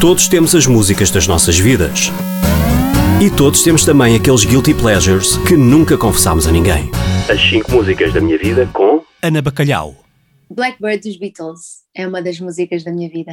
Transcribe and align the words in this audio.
Todos 0.00 0.28
temos 0.28 0.54
as 0.54 0.64
músicas 0.64 1.10
das 1.10 1.26
nossas 1.26 1.58
vidas. 1.58 2.12
E 3.20 3.28
todos 3.36 3.64
temos 3.64 3.84
também 3.84 4.14
aqueles 4.14 4.44
guilty 4.44 4.72
pleasures 4.72 5.36
que 5.38 5.56
nunca 5.56 5.98
confessámos 5.98 6.46
a 6.46 6.52
ninguém. 6.52 6.88
As 7.28 7.40
5 7.50 7.72
músicas 7.72 8.14
da 8.14 8.20
minha 8.20 8.38
vida 8.38 8.64
com 8.72 9.02
Ana 9.20 9.42
Bacalhau. 9.42 9.96
Blackbird 10.48 11.00
dos 11.00 11.18
Beatles 11.18 11.58
é 11.92 12.06
uma 12.06 12.22
das 12.22 12.38
músicas 12.38 12.84
da 12.84 12.92
minha 12.92 13.10
vida. 13.10 13.32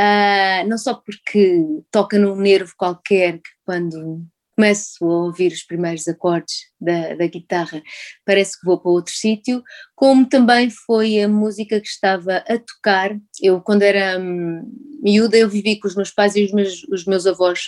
Uh, 0.00 0.68
não 0.68 0.78
só 0.78 0.94
porque 0.94 1.60
toca 1.90 2.20
num 2.20 2.36
nervo 2.36 2.72
qualquer 2.76 3.38
que 3.38 3.50
quando 3.64 4.24
começo 4.54 5.04
a 5.04 5.24
ouvir 5.24 5.52
os 5.52 5.62
primeiros 5.62 6.06
acordes 6.06 6.54
da, 6.80 7.14
da 7.14 7.26
guitarra, 7.26 7.82
parece 8.24 8.58
que 8.58 8.66
vou 8.66 8.78
para 8.78 8.90
outro 8.90 9.12
sítio, 9.12 9.62
como 9.94 10.28
também 10.28 10.70
foi 10.70 11.20
a 11.20 11.28
música 11.28 11.80
que 11.80 11.88
estava 11.88 12.36
a 12.36 12.58
tocar. 12.58 13.16
Eu, 13.40 13.60
quando 13.60 13.82
era 13.82 14.18
hum, 14.18 14.62
miúda, 15.02 15.36
eu 15.36 15.48
vivi 15.48 15.78
com 15.78 15.88
os 15.88 15.96
meus 15.96 16.10
pais 16.10 16.36
e 16.36 16.44
os 16.44 16.52
meus, 16.52 16.84
os 16.84 17.04
meus 17.04 17.26
avós 17.26 17.60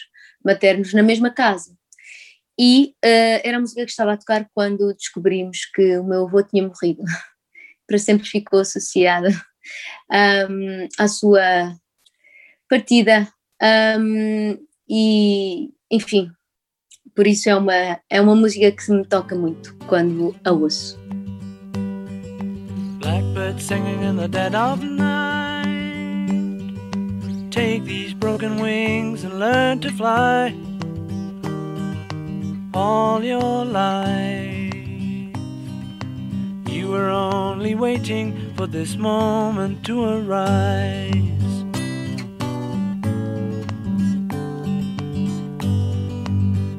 maternos 0.44 0.92
na 0.92 1.02
mesma 1.02 1.30
casa. 1.30 1.77
E 2.58 2.94
uh, 3.05 3.41
era 3.44 3.58
a 3.58 3.60
música 3.60 3.84
que 3.84 3.91
estava 3.91 4.12
a 4.12 4.16
tocar 4.16 4.48
quando 4.55 4.94
descobrimos 4.94 5.66
que 5.74 5.98
o 5.98 6.05
meu 6.05 6.27
avô 6.27 6.42
tinha 6.42 6.62
morrido. 6.62 7.02
Para 7.86 7.98
sempre 7.98 8.27
ficou 8.27 8.60
associada 8.60 9.28
um, 10.50 10.88
à 10.98 11.06
sua 11.06 11.77
partida. 12.68 13.28
Um, 13.62 14.58
e, 14.88 15.70
enfim, 15.91 16.30
por 17.15 17.27
isso 17.27 17.48
é 17.48 17.56
uma, 17.56 17.98
é 18.10 18.20
uma 18.20 18.34
música 18.34 18.70
que 18.70 18.91
me 18.91 19.05
toca 19.05 19.34
muito 19.34 19.74
quando 19.87 20.34
a 20.45 20.52
ouço. 20.52 20.98
Blackbird 23.01 23.60
singing 23.62 24.02
in 24.02 24.16
the 24.16 24.28
dead 24.28 24.55
of 24.55 24.83
night. 24.84 25.66
Take 27.50 27.84
these 27.84 28.12
broken 28.12 28.61
wings 28.61 29.24
and 29.24 29.38
learn 29.38 29.80
to 29.80 29.91
fly. 29.92 30.55
All 32.75 33.25
your 33.25 33.64
life, 33.64 34.75
you 36.69 36.89
were 36.89 37.08
only 37.08 37.75
waiting 37.75 38.52
for 38.56 38.67
this 38.67 38.97
moment 38.97 39.83
to 39.84 40.05
arise. 40.05 41.66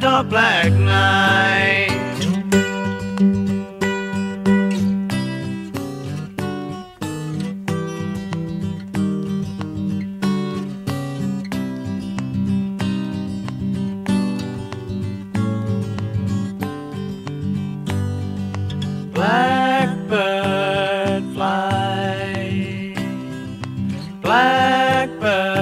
dark 0.00 0.28
black 0.28 0.72
night. 0.72 1.92
Blackbird 19.14 20.52
fly, 21.34 22.94
blackbird 24.20 25.56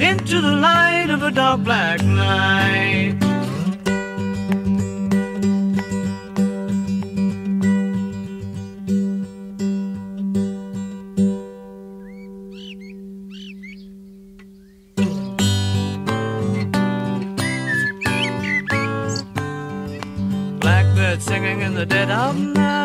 into 0.00 0.40
the 0.40 0.56
light 0.56 0.79
a 1.30 1.32
dark 1.32 1.62
black 1.62 2.02
night. 2.02 3.14
Blackbird 20.60 21.22
singing 21.22 21.60
in 21.60 21.74
the 21.74 21.86
dead 21.86 22.10
of 22.10 22.36
night. 22.36 22.79